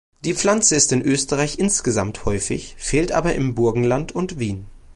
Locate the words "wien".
4.39-4.65